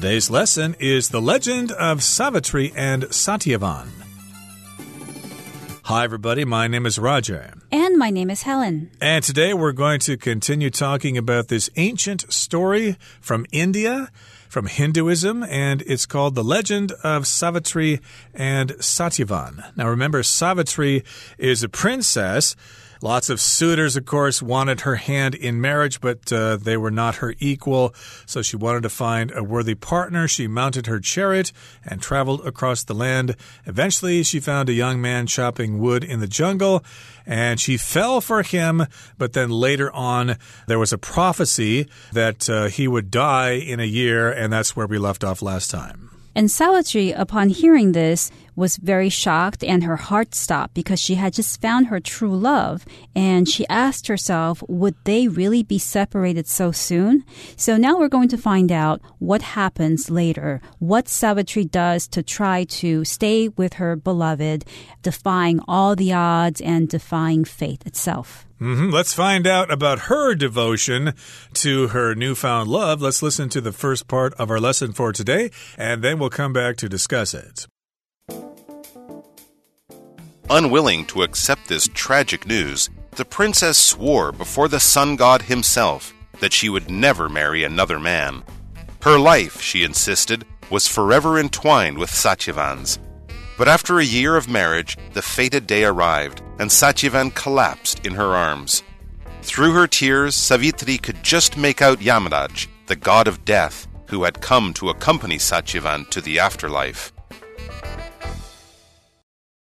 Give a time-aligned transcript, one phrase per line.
[0.00, 3.86] Today's lesson is The Legend of Savitri and Satyavan.
[5.82, 6.46] Hi, everybody.
[6.46, 7.52] My name is Roger.
[7.70, 8.90] And my name is Helen.
[8.98, 14.10] And today we're going to continue talking about this ancient story from India,
[14.48, 18.00] from Hinduism, and it's called The Legend of Savitri
[18.32, 19.76] and Satyavan.
[19.76, 21.04] Now, remember, Savitri
[21.36, 22.56] is a princess
[23.02, 27.16] Lots of suitors, of course, wanted her hand in marriage, but uh, they were not
[27.16, 27.94] her equal.
[28.26, 30.28] So she wanted to find a worthy partner.
[30.28, 31.50] She mounted her chariot
[31.82, 33.36] and traveled across the land.
[33.64, 36.84] Eventually, she found a young man chopping wood in the jungle
[37.26, 38.86] and she fell for him.
[39.16, 43.84] But then later on, there was a prophecy that uh, he would die in a
[43.84, 46.10] year, and that's where we left off last time.
[46.34, 51.32] And Savitri, upon hearing this, was very shocked and her heart stopped because she had
[51.32, 52.84] just found her true love.
[53.14, 57.24] And she asked herself, would they really be separated so soon?
[57.56, 62.64] So now we're going to find out what happens later, what Savitri does to try
[62.64, 64.64] to stay with her beloved,
[65.02, 68.46] defying all the odds and defying fate itself.
[68.60, 68.92] Mm -hmm.
[68.92, 71.14] Let's find out about her devotion
[71.52, 73.04] to her newfound love.
[73.04, 76.52] Let's listen to the first part of our lesson for today, and then we'll come
[76.52, 77.66] back to discuss it.
[80.49, 86.53] Unwilling to accept this tragic news, the princess swore before the sun god himself that
[86.53, 88.43] she would never marry another man.
[89.01, 92.99] Her life, she insisted, was forever entwined with Satyavan's.
[93.57, 98.35] But after a year of marriage, the fated day arrived, and Satyavan collapsed in her
[98.35, 98.83] arms.
[99.41, 104.41] Through her tears, Savitri could just make out Yamaraj, the god of death, who had
[104.41, 107.11] come to accompany Satyavan to the afterlife.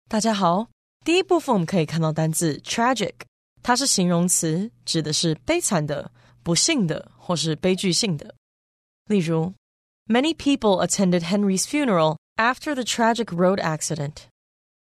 [0.09, 0.69] 大家好，
[1.06, 3.14] 第一部分我们可以看到单字 tragic，
[3.61, 6.11] 它是形容词，指的是悲惨的、
[6.42, 8.34] 不幸的或是悲剧性的。
[9.06, 9.53] 例如
[10.08, 14.16] ，Many people attended Henry's funeral After the tragic road accident，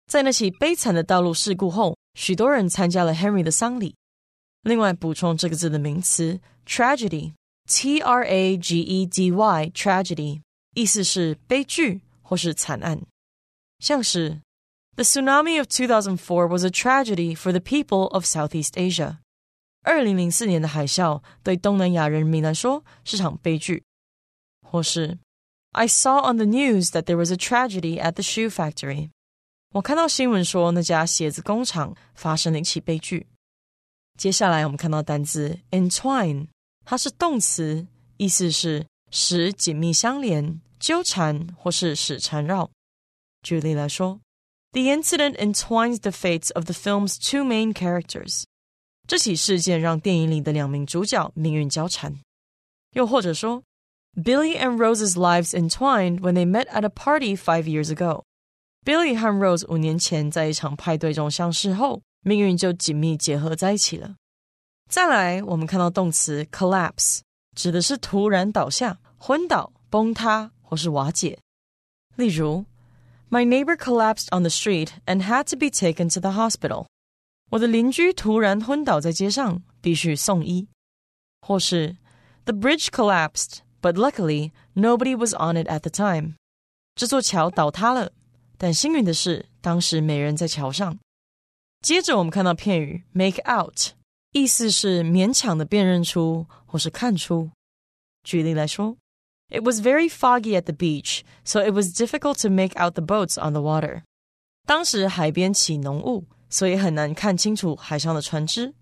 [0.07, 3.95] 在那起悲惨的道路事故后，许多人参加了 Henry 的丧礼。
[4.61, 10.41] 另外，补充这个字的名词 tragedy，t r a g e d y，tragedy，
[10.73, 13.01] 意思是悲剧或是惨案。
[13.79, 14.41] 像是
[14.96, 19.18] The tsunami of 2004 was a tragedy for the people of Southeast Asia。
[19.82, 23.84] 二零零四年的海啸对东南亚人民来说是场悲剧。
[24.60, 25.18] 或是
[25.72, 29.10] I saw on the news that there was a tragedy at the shoe factory.
[29.72, 33.26] 我看到新闻说那家鞋子工厂发生了一起悲剧。
[34.18, 36.48] 接下来我们看到单字 entwine，
[36.84, 37.86] 它是动词，
[38.16, 42.68] 意思是使紧密相连、纠缠或是使缠绕。
[43.42, 44.20] 举例来说
[44.72, 48.44] ，The incident entwines the fates of the film's two main characters。
[49.06, 52.18] 这起事件让电影里的两名主角命运交缠。
[52.92, 53.62] 又或者说
[54.14, 58.22] Billy and Rose's lives entwined when they met at a party five years ago.
[58.84, 64.16] Billy 和 Rose 五年前在一场派对中相识后，命运就紧密结合在一起了。
[64.88, 67.20] 再来，我们看到动词 collapse，
[67.54, 71.38] 指的是突然倒下、昏倒、崩塌或是瓦解。
[72.16, 72.64] 例如
[73.32, 76.86] ，My neighbor collapsed on the street and had to be taken to the hospital。
[77.50, 80.68] 我的邻居突然昏倒在街上，必须送医。
[81.40, 81.96] 或是，
[82.44, 86.34] The bridge collapsed。but luckily, nobody was on it at the time.
[86.94, 88.12] 这座桥倒塌了，
[88.56, 90.98] 但幸运的是，当时没人在桥上。
[91.80, 93.92] 接着，我们看到片语 “make out”，
[94.32, 97.50] 意思是勉强的辨认出或是看出。
[98.24, 98.96] 举例来说
[99.52, 103.02] ，It was very foggy at the beach, so it was difficult to make out the
[103.02, 104.02] boats on the water.
[104.66, 108.74] 当时海边起浓雾，所以很难看清楚海上的船只。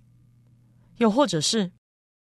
[0.99, 1.72] 又或者是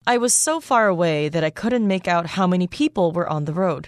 [0.05, 3.45] I was so far away that I couldn't make out how many people were on
[3.45, 3.87] the road.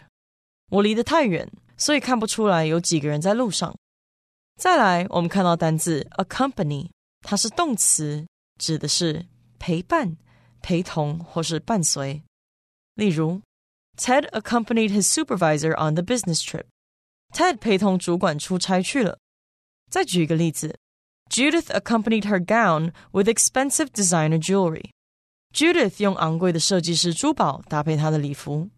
[0.70, 3.74] 我离得太远，所以看不出来有几个人在路上。
[4.56, 6.90] 再来，我们看到单字 accompany，
[7.22, 8.26] 它是动词，
[8.58, 9.26] 指的是
[9.58, 10.16] 陪伴、
[10.60, 12.22] 陪同或是伴随。
[12.94, 13.40] 例如
[13.96, 16.66] ，Ted accompanied his supervisor on the business trip.
[17.34, 19.18] Ted 陪同主管出差去了。
[19.90, 20.76] 再举一个例子，
[21.30, 24.90] Judith accompanied her gown with expensive designer jewelry.
[25.54, 28.68] Judith 用昂贵的设计师珠宝搭配她的礼服。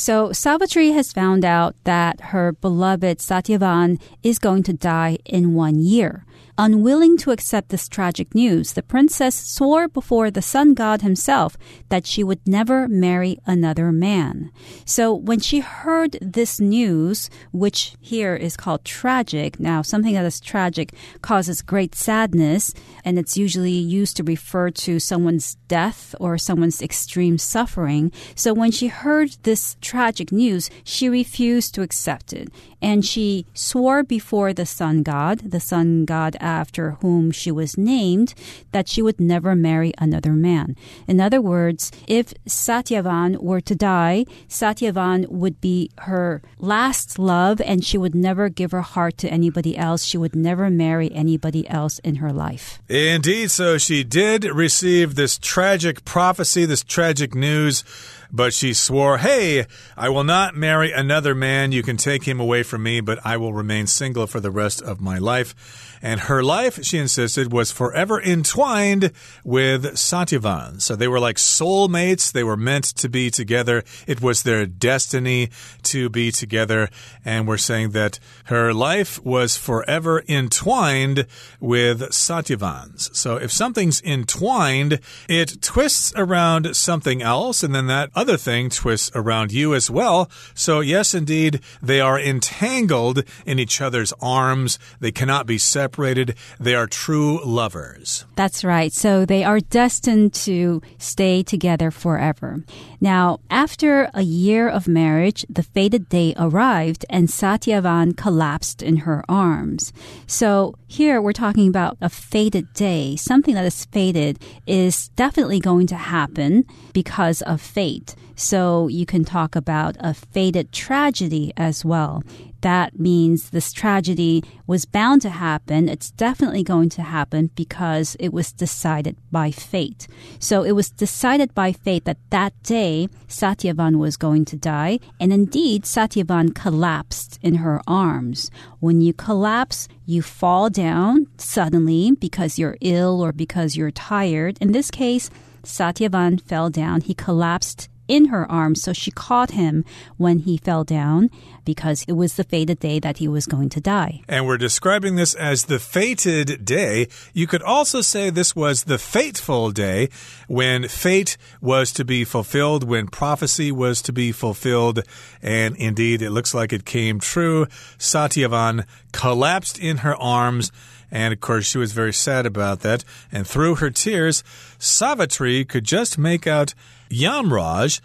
[0.00, 5.78] So Savitri has found out that her beloved Satyavan is going to die in one
[5.78, 6.24] year.
[6.60, 11.56] Unwilling to accept this tragic news, the princess swore before the sun god himself
[11.88, 14.50] that she would never marry another man.
[14.84, 20.38] So when she heard this news, which here is called tragic, now something that is
[20.38, 20.92] tragic
[21.22, 22.74] causes great sadness,
[23.06, 28.12] and it's usually used to refer to someone's death or someone's extreme suffering.
[28.34, 32.48] So when she heard this tragic news, she refused to accept it.
[32.82, 38.34] And she swore before the sun god, the sun god after whom she was named,
[38.72, 40.76] that she would never marry another man.
[41.06, 47.84] In other words, if Satyavan were to die, Satyavan would be her last love and
[47.84, 50.04] she would never give her heart to anybody else.
[50.04, 52.80] She would never marry anybody else in her life.
[52.88, 57.84] Indeed, so she did receive this tragic prophecy, this tragic news
[58.32, 59.66] but she swore, Hey,
[59.96, 61.72] I will not marry another man.
[61.72, 64.82] You can take him away from me, but I will remain single for the rest
[64.82, 65.98] of my life.
[66.02, 69.12] And her life, she insisted, was forever entwined
[69.44, 70.80] with Satyavan.
[70.80, 72.32] So they were like soulmates.
[72.32, 73.84] They were meant to be together.
[74.06, 75.50] It was their destiny
[75.84, 76.88] to be together.
[77.22, 81.26] And we're saying that her life was forever entwined
[81.60, 83.16] with Satyavan's.
[83.16, 89.10] So if something's entwined, it twists around something else, and then that other thing twists
[89.14, 90.30] around you as well.
[90.54, 94.78] So, yes, indeed, they are entangled in each other's arms.
[95.00, 96.34] They cannot be separated.
[96.60, 98.26] They are true lovers.
[98.36, 98.92] That's right.
[98.92, 102.62] So they are destined to stay together forever.
[103.00, 109.24] Now, after a year of marriage, the fated day arrived and Satyavan collapsed in her
[109.28, 109.94] arms.
[110.26, 113.16] So here we're talking about a fated day.
[113.16, 118.09] Something that is fated is definitely going to happen because of fate.
[118.36, 122.22] So you can talk about a fated tragedy as well
[122.60, 125.88] that means this tragedy was bound to happen.
[125.88, 130.06] It's definitely going to happen because it was decided by fate.
[130.38, 134.98] So it was decided by fate that that day Satyavan was going to die.
[135.18, 138.50] And indeed, Satyavan collapsed in her arms.
[138.80, 144.58] When you collapse, you fall down suddenly because you're ill or because you're tired.
[144.60, 145.30] In this case,
[145.62, 147.02] Satyavan fell down.
[147.02, 148.82] He collapsed in her arms.
[148.82, 149.84] So she caught him
[150.16, 151.30] when he fell down
[151.64, 154.22] because it was the fated day that he was going to die.
[154.28, 157.06] And we're describing this as the fated day.
[157.32, 160.08] You could also say this was the fateful day
[160.48, 165.04] when fate was to be fulfilled, when prophecy was to be fulfilled.
[165.40, 167.66] And indeed, it looks like it came true.
[167.98, 170.72] Satyavan collapsed in her arms.
[171.12, 173.04] And of course, she was very sad about that.
[173.30, 174.42] And through her tears,
[174.78, 176.74] Savitri could just make out
[177.10, 178.00] Yamraj,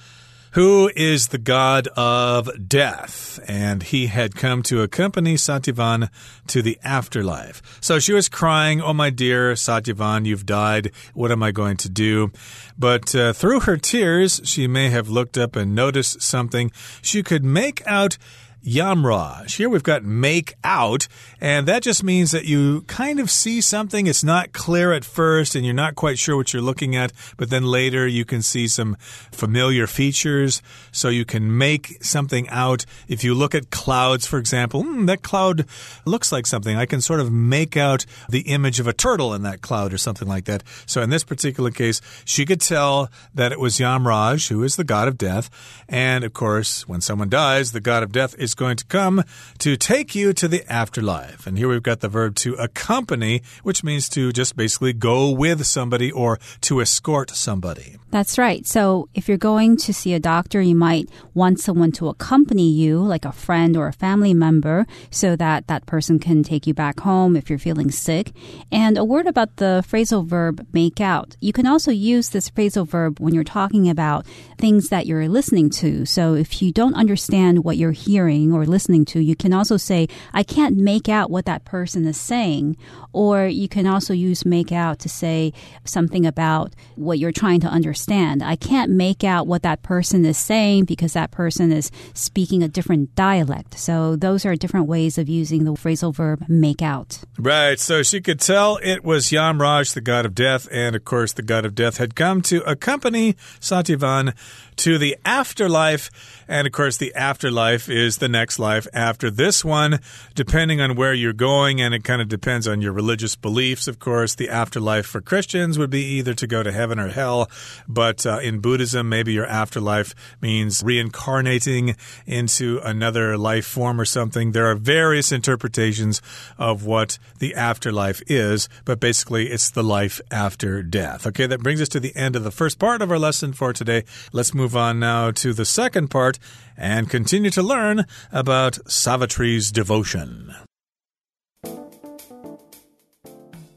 [0.51, 6.09] who is the god of death, and he had come to accompany Satyavan
[6.47, 7.61] to the afterlife.
[7.81, 10.91] So she was crying, Oh, my dear Satyavan, you've died.
[11.13, 12.31] What am I going to do?
[12.79, 16.71] But uh, through her tears, she may have looked up and noticed something.
[17.01, 18.17] She could make out
[18.65, 19.55] Yamraj.
[19.55, 21.07] Here we've got make out,
[21.39, 24.07] and that just means that you kind of see something.
[24.07, 27.51] It's not clear at first, and you're not quite sure what you're looking at, but
[27.51, 28.95] then later you can see some
[29.31, 30.63] familiar features.
[30.91, 32.85] So you can make something out.
[33.07, 35.65] If you look at clouds, for example, mm, that cloud
[36.05, 36.75] looks like something.
[36.75, 39.99] I can sort of make out the image of a turtle in that cloud or
[39.99, 40.63] something like that.
[40.87, 44.83] So in this particular case, she could tell that it was Yamraj, who is the
[44.83, 45.51] god of death.
[45.87, 49.23] And of course, when someone dies, the god of death is going to come
[49.59, 51.45] to take you to the afterlife.
[51.45, 55.65] And here we've got the verb to accompany, which means to just basically go with
[55.65, 57.97] somebody or to escort somebody.
[58.11, 58.65] That's right.
[58.65, 62.99] So if you're going to see a doctor, you might want someone to accompany you,
[62.99, 67.01] like a friend or a family member, so that that person can take you back
[67.01, 68.31] home if you're feeling sick.
[68.71, 71.35] And a word about the phrasal verb make out.
[71.41, 74.25] You can also use this phrasal verb when you're talking about
[74.57, 76.05] things that you're listening to.
[76.05, 80.07] So if you don't understand what you're hearing or listening to, you can also say,
[80.33, 82.77] I can't make out what that person is saying.
[83.13, 85.53] Or you can also use make out to say
[85.85, 88.43] something about what you're trying to understand.
[88.43, 92.67] I can't make out what that person is saying because that person is speaking a
[92.67, 93.79] different dialect.
[93.79, 97.23] So those are different ways of using the phrasal verb make out.
[97.39, 97.79] Right.
[97.79, 100.67] So she could tell it was Yamraj, the god of death.
[100.71, 104.33] And of course, the god of death had come to accompany Satyavan
[104.77, 106.09] to the afterlife.
[106.47, 109.99] And of course, the afterlife is the next life after this one,
[110.35, 111.81] depending on where you're going.
[111.81, 113.87] And it kind of depends on your religious beliefs.
[113.87, 117.49] Of course, the afterlife for Christians would be either to go to heaven or hell.
[117.87, 124.51] But uh, in Buddhism, maybe your afterlife means reincarnating into another life form or something.
[124.51, 126.21] There are various interpretations
[126.57, 131.25] of what the afterlife is, but basically, it's the life after death.
[131.27, 133.73] Okay, that brings us to the end of the first part of our lesson for
[133.73, 134.03] today.
[134.31, 136.39] Let's move on now to the second part
[136.77, 140.55] and continue to learn about Savitri's devotion.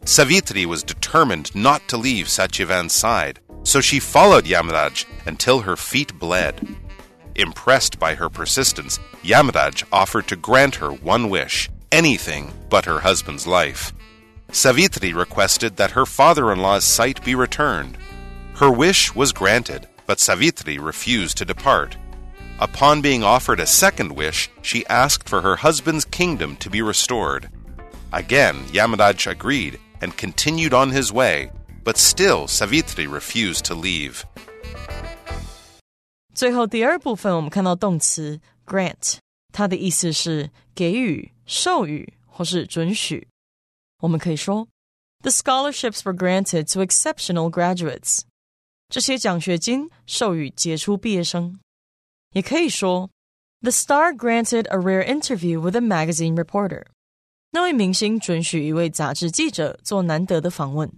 [0.05, 6.17] Savitri was determined not to leave Satyavan's side, so she followed Yamraj until her feet
[6.17, 6.77] bled.
[7.35, 13.47] Impressed by her persistence, Yamraj offered to grant her one wish anything but her husband's
[13.47, 13.93] life.
[14.51, 17.99] Savitri requested that her father in law's sight be returned.
[18.55, 21.98] Her wish was granted, but Savitri refused to depart.
[22.60, 27.50] Upon being offered a second wish, she asked for her husband's kingdom to be restored.
[28.12, 31.52] Again, Yamaraj agreed and continued on his way,
[31.84, 34.24] but still Savitri refused to leave.
[36.34, 39.18] 最后第二部分，我们看到动词 grant，
[39.52, 43.28] 它的意思是给予、授予或是准许。
[44.02, 44.68] 我们可以说，
[45.22, 48.22] The scholarships were granted to exceptional graduates。
[48.90, 51.60] 这些奖学金授予杰出毕业生。
[52.34, 53.10] 也可以说，
[53.62, 56.84] The star granted a rare interview with a magazine reporter。
[57.52, 60.92] 那位明星准许一位杂志记者做难得的访问。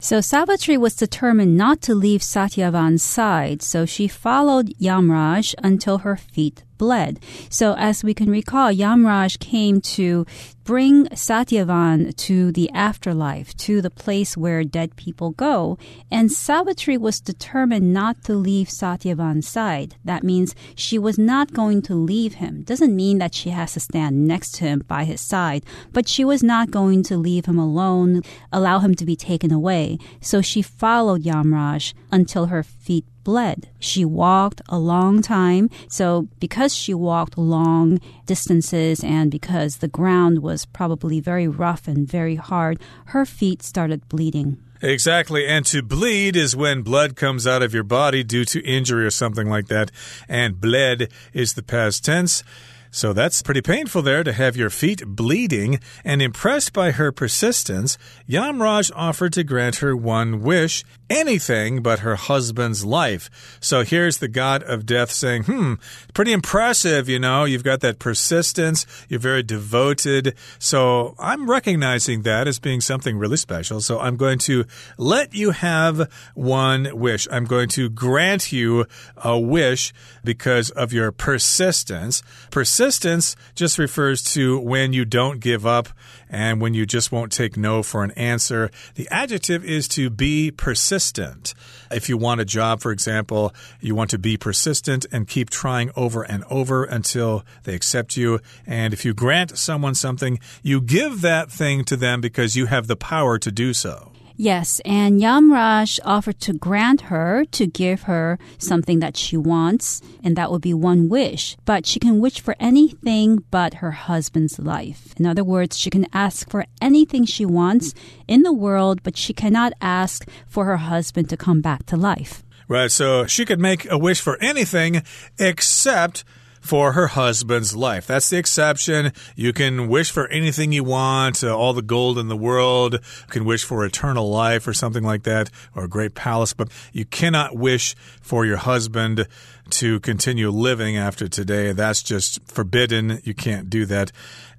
[0.00, 6.16] So Savitri was determined not to leave Satyavan's side, so she followed Yamraj until her
[6.16, 7.19] feet bled.
[7.49, 10.25] So as we can recall, Yamraj came to
[10.69, 15.79] bring Satyavan to the afterlife, to the place where dead people go.
[16.11, 19.95] And Savitri was determined not to leave Satyavan's side.
[20.05, 22.61] That means she was not going to leave him.
[22.61, 26.23] Doesn't mean that she has to stand next to him by his side, but she
[26.23, 28.21] was not going to leave him alone,
[28.51, 29.97] allow him to be taken away.
[30.21, 33.69] So she followed Yamraj until her feet bled.
[33.77, 35.69] She walked a long time.
[35.89, 42.07] So because she walked long distances and because the ground was probably very rough and
[42.07, 42.81] very hard,
[43.13, 44.57] her feet started bleeding.
[44.81, 45.45] Exactly.
[45.45, 49.11] And to bleed is when blood comes out of your body due to injury or
[49.11, 49.91] something like that.
[50.27, 52.43] And bled is the past tense.
[52.91, 55.79] So that's pretty painful there to have your feet bleeding.
[56.03, 62.15] And impressed by her persistence, Yamraj offered to grant her one wish anything but her
[62.15, 63.57] husband's life.
[63.59, 65.75] So here's the god of death saying, Hmm,
[66.13, 70.35] pretty impressive, you know, you've got that persistence, you're very devoted.
[70.59, 73.81] So I'm recognizing that as being something really special.
[73.81, 74.65] So I'm going to
[74.97, 77.27] let you have one wish.
[77.31, 78.85] I'm going to grant you
[79.17, 82.21] a wish because of your persistence.
[82.51, 85.89] Persistence just refers to when you don't give up
[86.29, 88.69] and when you just won't take no for an answer.
[88.95, 91.53] The adjective is to be persistent.
[91.91, 95.91] If you want a job, for example, you want to be persistent and keep trying
[95.95, 98.39] over and over until they accept you.
[98.67, 102.87] And if you grant someone something, you give that thing to them because you have
[102.87, 104.11] the power to do so.
[104.41, 110.37] Yes, and Yamraj offered to grant her to give her something that she wants, and
[110.37, 111.57] that would be one wish.
[111.65, 115.13] But she can wish for anything but her husband's life.
[115.17, 117.93] In other words, she can ask for anything she wants
[118.29, 122.41] in the world, but she cannot ask for her husband to come back to life.
[122.69, 125.03] Right, so she could make a wish for anything
[125.37, 126.23] except
[126.61, 128.07] for her husband's life.
[128.07, 129.11] That's the exception.
[129.35, 132.93] You can wish for anything you want, uh, all the gold in the world.
[132.93, 136.69] You can wish for eternal life or something like that, or a great palace, but
[136.91, 139.27] you cannot wish for your husband
[139.71, 141.71] to continue living after today.
[141.71, 143.21] That's just forbidden.
[143.23, 144.11] You can't do that.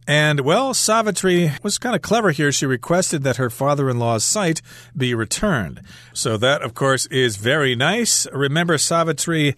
[0.07, 2.50] And, well, Savitri was kind of clever here.
[2.50, 4.61] She requested that her father in law's sight
[4.97, 5.83] be returned.
[6.12, 8.26] So, that, of course, is very nice.
[8.33, 9.54] Remember, Savitri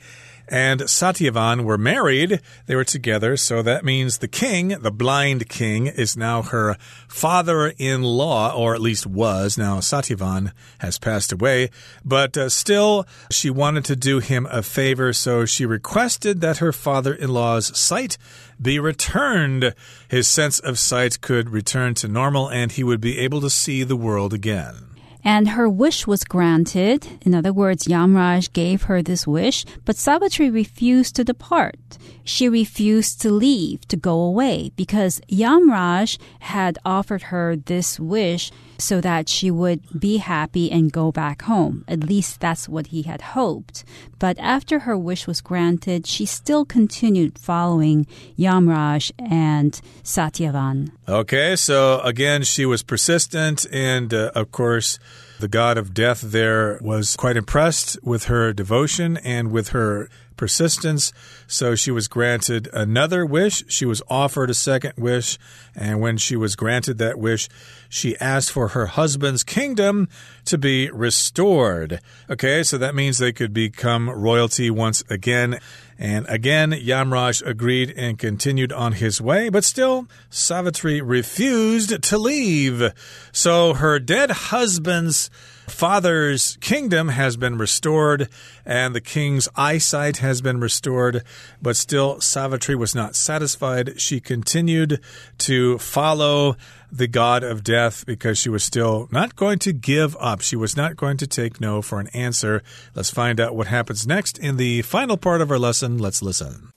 [0.48, 2.40] and Satyavan were married.
[2.66, 3.36] They were together.
[3.36, 6.76] So that means the king, the blind king, is now her
[7.08, 9.56] father in law, or at least was.
[9.56, 11.70] Now Satyavan has passed away,
[12.04, 15.12] but uh, still she wanted to do him a favor.
[15.12, 18.18] So she requested that her father in law's sight
[18.60, 19.74] be returned.
[20.08, 23.82] His sense of sight could return to normal and he would be able to see
[23.82, 24.91] the world again.
[25.24, 27.06] And her wish was granted.
[27.22, 31.76] In other words, Yamraj gave her this wish, but Savitri refused to depart.
[32.24, 39.00] She refused to leave, to go away, because Yamraj had offered her this wish so
[39.00, 41.84] that she would be happy and go back home.
[41.86, 43.84] At least that's what he had hoped.
[44.18, 48.06] But after her wish was granted, she still continued following
[48.38, 50.90] Yamraj and Satyavan.
[51.08, 54.98] Okay, so again, she was persistent, and uh, of course,
[55.38, 61.12] the god of death there was quite impressed with her devotion and with her persistence.
[61.46, 63.64] So she was granted another wish.
[63.68, 65.38] She was offered a second wish.
[65.74, 67.48] And when she was granted that wish,
[67.88, 70.08] she asked for her husband's kingdom
[70.46, 72.00] to be restored.
[72.28, 75.58] Okay, so that means they could become royalty once again.
[75.98, 82.92] And again, Yamraj agreed and continued on his way, but still, Savitri refused to leave.
[83.30, 85.30] So her dead husband's
[85.68, 88.28] father's kingdom has been restored
[88.64, 91.24] and the king's eyesight has been restored,
[91.60, 94.00] but still Savitri was not satisfied.
[94.00, 95.00] She continued
[95.38, 96.56] to follow
[96.90, 100.40] the god of death because she was still not going to give up.
[100.42, 102.62] She was not going to take no for an answer.
[102.94, 105.98] Let's find out what happens next in the final part of our lesson.
[105.98, 106.70] Let's listen.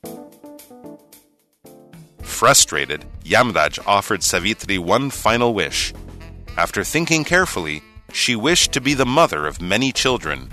[2.22, 5.94] Frustrated, Yamraj offered Savitri one final wish.
[6.58, 7.82] After thinking carefully,
[8.16, 10.50] she wished to be the mother of many children.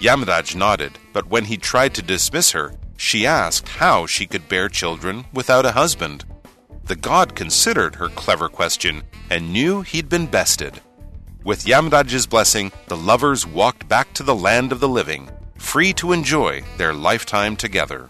[0.00, 4.66] Yamraj nodded, but when he tried to dismiss her, she asked how she could bear
[4.66, 6.24] children without a husband.
[6.84, 10.80] The god considered her clever question and knew he'd been bested.
[11.44, 15.28] With Yamraj's blessing, the lovers walked back to the land of the living,
[15.58, 18.08] free to enjoy their lifetime together.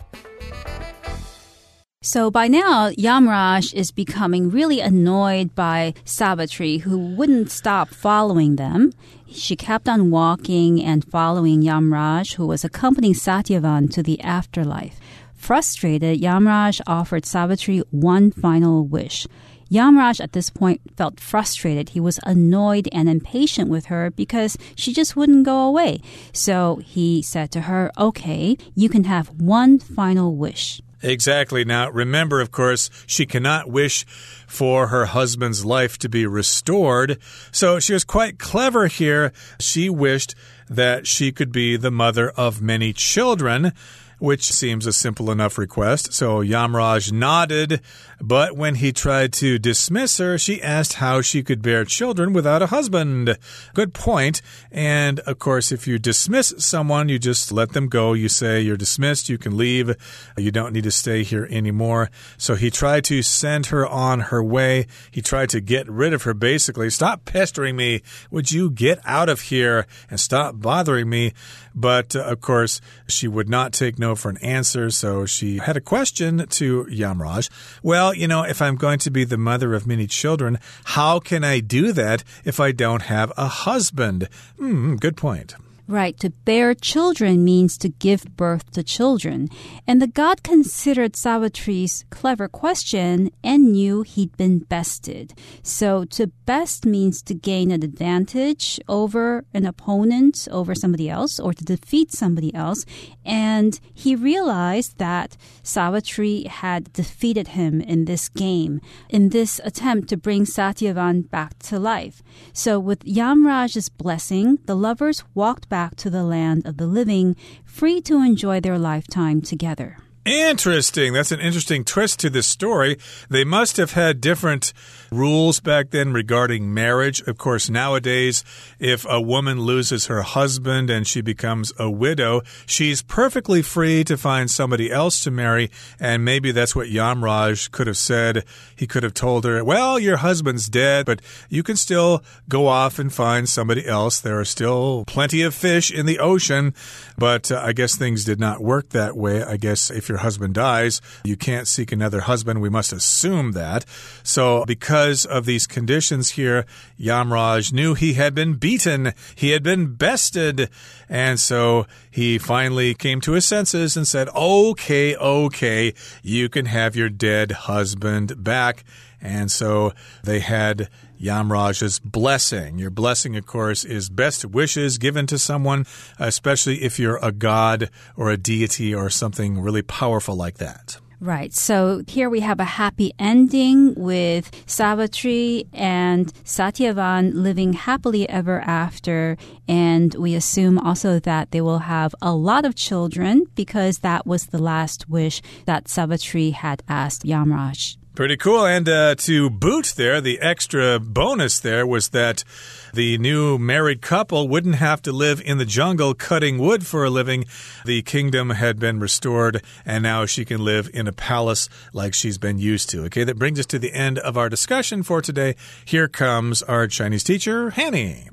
[2.04, 8.92] So by now, Yamraj is becoming really annoyed by Savitri, who wouldn't stop following them.
[9.30, 14.98] She kept on walking and following Yamraj, who was accompanying Satyavan to the afterlife.
[15.36, 19.28] Frustrated, Yamraj offered Savitri one final wish.
[19.70, 21.90] Yamraj at this point felt frustrated.
[21.90, 26.00] He was annoyed and impatient with her because she just wouldn't go away.
[26.32, 30.82] So he said to her, Okay, you can have one final wish.
[31.02, 31.64] Exactly.
[31.64, 34.04] Now, remember, of course, she cannot wish
[34.46, 37.18] for her husband's life to be restored.
[37.50, 39.32] So she was quite clever here.
[39.58, 40.34] She wished
[40.68, 43.72] that she could be the mother of many children
[44.22, 46.12] which seems a simple enough request.
[46.12, 47.80] So Yamraj nodded,
[48.20, 52.62] but when he tried to dismiss her, she asked how she could bear children without
[52.62, 53.36] a husband.
[53.74, 54.40] Good point.
[54.70, 58.12] And of course, if you dismiss someone, you just let them go.
[58.12, 59.92] You say you're dismissed, you can leave,
[60.36, 62.08] you don't need to stay here anymore.
[62.38, 64.86] So he tried to send her on her way.
[65.10, 66.90] He tried to get rid of her basically.
[66.90, 68.02] Stop pestering me.
[68.30, 71.32] Would you get out of here and stop bothering me?
[71.74, 75.76] But uh, of course, she would not take no for an answer, so she had
[75.76, 77.48] a question to Yamraj.
[77.82, 81.44] Well, you know, if I'm going to be the mother of many children, how can
[81.44, 84.28] I do that if I don't have a husband?
[84.58, 85.54] Hmm, good point.
[85.88, 89.48] Right, to bear children means to give birth to children.
[89.86, 95.34] And the god considered Savitri's clever question and knew he'd been bested.
[95.62, 101.52] So to best means to gain an advantage over an opponent, over somebody else, or
[101.52, 102.84] to defeat somebody else.
[103.24, 110.16] And he realized that Savitri had defeated him in this game, in this attempt to
[110.16, 112.22] bring Satyavan back to life.
[112.52, 117.98] So with Yamraj's blessing, the lovers walked back to the land of the living, free
[118.02, 120.01] to enjoy their lifetime together.
[120.24, 121.12] Interesting.
[121.12, 122.96] That's an interesting twist to this story.
[123.28, 124.72] They must have had different
[125.10, 127.20] rules back then regarding marriage.
[127.22, 128.44] Of course, nowadays,
[128.78, 134.16] if a woman loses her husband and she becomes a widow, she's perfectly free to
[134.16, 135.72] find somebody else to marry.
[135.98, 138.44] And maybe that's what Yamraj could have said.
[138.76, 143.00] He could have told her, well, your husband's dead, but you can still go off
[143.00, 144.20] and find somebody else.
[144.20, 146.74] There are still plenty of fish in the ocean.
[147.18, 149.42] But uh, I guess things did not work that way.
[149.42, 152.60] I guess if your husband dies, you can't seek another husband.
[152.60, 153.84] We must assume that.
[154.22, 156.66] So because because of these conditions here,
[157.00, 160.68] Yamraj knew he had been beaten, he had been bested.
[161.08, 166.94] And so he finally came to his senses and said, Okay, okay, you can have
[166.94, 168.84] your dead husband back.
[169.20, 169.92] And so
[170.24, 170.90] they had
[171.22, 172.78] Yamraj's blessing.
[172.78, 175.86] Your blessing, of course, is best wishes given to someone,
[176.18, 180.98] especially if you're a god or a deity or something really powerful like that.
[181.22, 181.54] Right.
[181.54, 189.36] So here we have a happy ending with Savitri and Satyavan living happily ever after.
[189.68, 194.46] And we assume also that they will have a lot of children because that was
[194.46, 197.98] the last wish that Savitri had asked Yamraj.
[198.14, 198.66] Pretty cool.
[198.66, 202.44] And uh, to boot there, the extra bonus there was that
[202.92, 207.10] the new married couple wouldn't have to live in the jungle cutting wood for a
[207.10, 207.46] living.
[207.86, 212.36] The kingdom had been restored, and now she can live in a palace like she's
[212.36, 213.04] been used to.
[213.04, 215.56] Okay, that brings us to the end of our discussion for today.
[215.86, 218.28] Here comes our Chinese teacher, Hanny.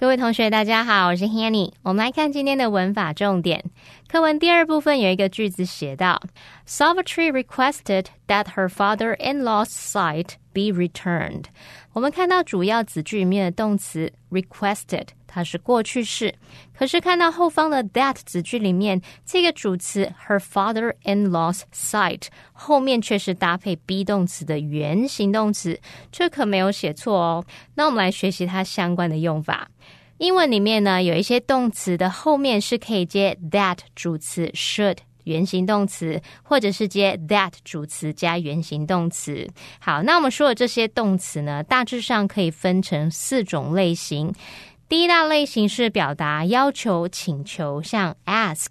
[0.00, 1.72] 各位同学，大家好，我是 Hanny。
[1.82, 3.62] 我们来看今天的文法重点。
[4.08, 6.22] 课文第二部分有一个句子写到
[6.66, 11.44] ：Savitri requested that her father-in-law's sight be returned。
[11.92, 16.34] 我们看到主要子句里面的动词 requested，它是过去式。
[16.74, 25.78] 可是看到后方的 that 子句里面，这个主词 her father-in-law's sight 后面却是搭配 be 动词的原形动词，
[26.10, 27.44] 这可没有写错哦。
[27.74, 29.68] 那我们来学习它相关的用法。
[30.20, 39.48] 英文里面呢，有一些动词的后面是可以接 that 主词 should 原形动词，或者是接 that 主词加原形动词。
[39.78, 44.30] 好，那我们说的这些动词呢，大致上可以分成四种类型。
[44.90, 48.66] 第一大类型是表达要求、请求，像 ask、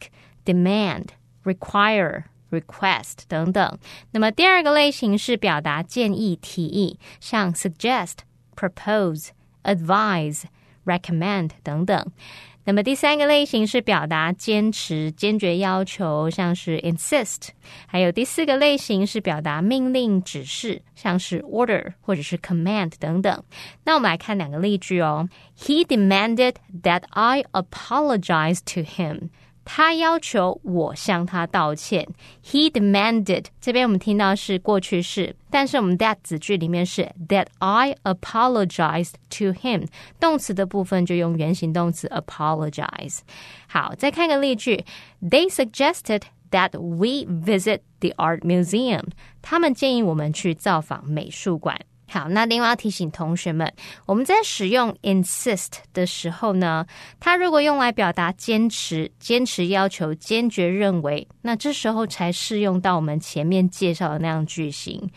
[0.45, 1.05] demand、
[1.43, 3.79] require、request 等等。
[4.11, 8.17] 那么第二个类型是表达建议、提议，像 suggest、
[8.55, 9.29] propose、
[9.63, 10.43] advise。
[10.88, 12.06] recommend 等等。
[12.66, 17.48] 那么第三个类型是表达坚持、坚决要求，像是 insist；
[17.86, 23.44] 还有第四个类型是表达命令、指示，像是 order 或者是 command 等等。
[23.84, 25.28] 那我们来看两个例句哦。
[25.58, 29.28] He demanded that I apologize to him.
[29.65, 32.07] 他要求我向他道歉。
[32.43, 39.87] He demanded，这边我们听到是过去式，但是我们 that 子句里面是 that I apologized to him，
[40.19, 43.19] 动词的部分就用原形动词 apologize。
[43.67, 44.83] 好，再看个例句
[45.21, 49.03] ，They suggested that we visit the art museum。
[49.41, 51.79] 他们建议我们去造访美术馆。
[52.09, 53.71] 好，那另外要提醒同学们，
[54.05, 56.85] 我们在使用 insist 的时候呢，
[57.19, 65.09] 它如果用来表达坚持、坚持要求、坚决认为，那这时候才适用到我们前面介绍的那样句型。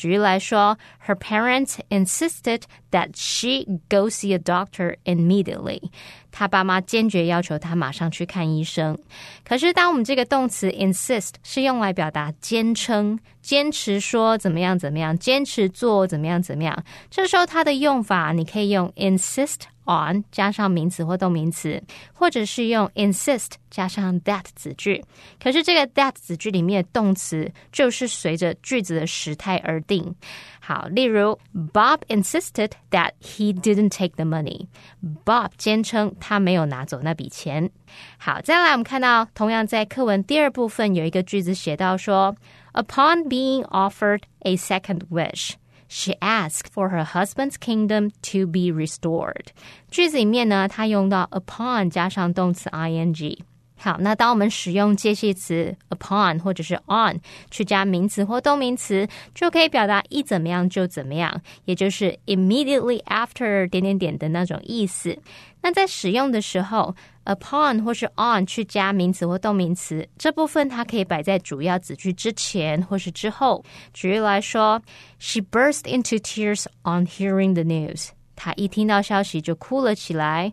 [0.00, 5.90] 举例来说，Her parents insisted that she go see a doctor immediately。
[6.32, 8.98] 她爸妈坚决要求她马上去看医生。
[9.44, 19.64] 可是，当我们这个动词 insist 是用来表达坚称、坚持说怎么样怎么样，坚持做怎么样怎么样，这时候它的用法你可以用 insist。
[19.89, 21.81] on 加上名词或动名词，
[22.13, 25.03] 或者是用 insist 加上 that 子句。
[25.41, 30.15] 可是这个 that 子句里面的动词就是随着句子的时态而定。
[30.59, 31.37] 好，例如
[31.71, 37.69] Bob insisted that he didn't take the money。Bob 坚称他没有拿走那笔钱。
[38.17, 42.35] 好，再来我们看到，同样在课文第二部分有一个句子写到说，
[42.73, 45.53] Upon being offered a second wish。
[45.92, 49.46] She asked for her husband's kingdom to be restored。
[49.90, 53.38] 句子里面呢，它用到 upon 加上动词 ing。
[53.76, 57.18] 好，那当我们使用介系词 upon 或者是 on
[57.50, 65.18] 去加名词或动名词，就可以表达一怎么样就怎么样，也就是 immediately after 点点点的那种意思。
[65.62, 73.64] 那在使用的时候，upon 或是 on 去加名词或动名词，这部分它可以摆在主要子句之前或是之后。
[73.92, 74.80] 举例来说
[75.18, 78.08] ，She burst into tears on hearing the news。
[78.36, 80.52] 她一听到消息就哭了起来。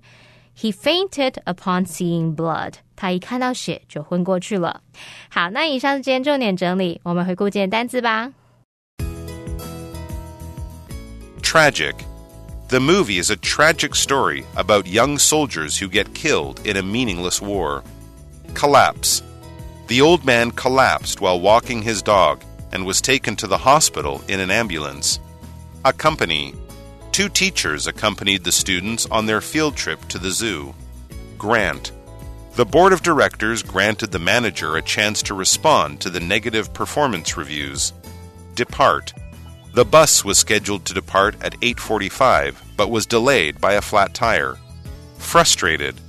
[0.60, 2.74] He fainted upon seeing blood。
[2.96, 4.82] 他一看到血就昏过去了。
[5.30, 8.34] 好，那以上是今天重点整理，我们回顾今天单词吧。
[11.44, 11.94] Tragic.
[12.70, 17.42] The movie is a tragic story about young soldiers who get killed in a meaningless
[17.42, 17.82] war.
[18.56, 19.24] Collapse.
[19.88, 24.42] The old man collapsed while walking his dog and was taken to the hospital in
[24.42, 25.22] an ambulance.
[25.86, 26.56] Accompany.
[27.14, 30.76] Two teachers accompanied the students on their field trip to the zoo.
[31.38, 31.94] Grant.
[32.56, 37.38] The board of directors granted the manager a chance to respond to the negative performance
[37.38, 37.94] reviews.
[38.56, 39.14] Depart.
[39.78, 44.58] The bus was scheduled to depart at 8:45 but was delayed by a flat tire.
[45.20, 46.02] Frustrated.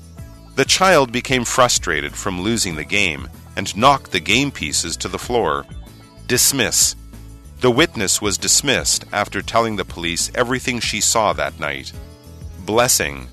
[0.57, 5.18] The child became frustrated from losing the game and knocked the game pieces to the
[5.18, 5.66] floor.
[6.26, 6.96] Dismiss.
[7.61, 11.92] The witness was dismissed after telling the police everything she saw that night.
[12.64, 13.28] Blessing.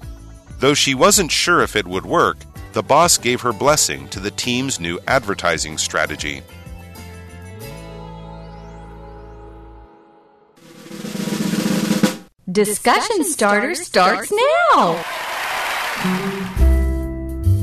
[0.59, 2.39] Though she wasn't sure if it would work,
[2.73, 6.43] the boss gave her blessing to the team's new advertising strategy.
[12.55, 15.03] Discussion starter starts now.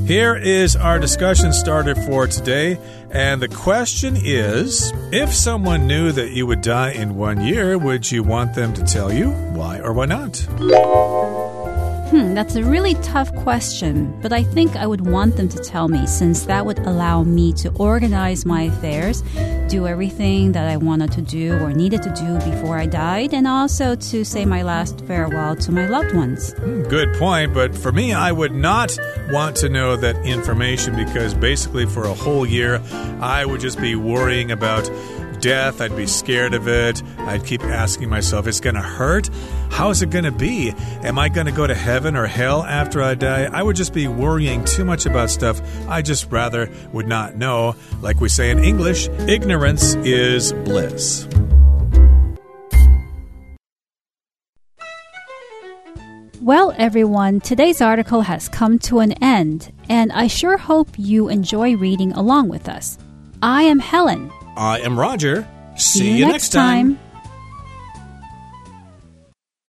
[0.07, 2.79] Here is our discussion starter for today.
[3.11, 8.13] And the question is if someone knew that you would die in one year, would
[8.13, 9.31] you want them to tell you?
[9.31, 10.47] Why or why not?
[12.13, 15.89] Hmm, that's a really tough question, but I think I would want them to tell
[15.89, 19.23] me since that would allow me to organize my affairs,
[19.69, 23.47] do everything that I wanted to do or needed to do before I died, and
[23.47, 26.53] also to say my last farewell to my loved ones.
[26.53, 28.95] Hmm, good point, but for me, I would not
[29.31, 32.83] want to know that information because basically for a whole year,
[33.23, 34.87] I would just be worrying about
[35.43, 35.83] death.
[35.83, 37.03] I'd be scared of it.
[37.19, 39.29] I'd keep asking myself, it's going to hurt?
[39.71, 40.71] How's it going to be?
[41.03, 43.51] Am I going to go to heaven or hell after I die?
[43.53, 47.75] I would just be worrying too much about stuff I just rather would not know.
[48.01, 51.29] Like we say in English, ignorance is bliss.
[56.41, 61.77] Well, everyone, today's article has come to an end, and I sure hope you enjoy
[61.77, 62.99] reading along with us.
[63.41, 64.33] I am Helen.
[64.57, 65.47] I am Roger.
[65.77, 66.99] See, you, next time.